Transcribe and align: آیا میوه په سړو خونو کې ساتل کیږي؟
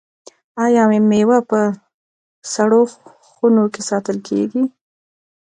آیا 0.63 0.83
میوه 1.09 1.39
په 1.49 1.59
سړو 2.53 2.81
خونو 3.33 3.63
کې 3.73 3.81
ساتل 3.89 4.17
کیږي؟ 4.27 4.63